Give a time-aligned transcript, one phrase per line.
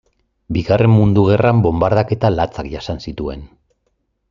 [0.55, 3.47] Bigarren Mundu Gerran bonbardaketa latzak jasan zituen.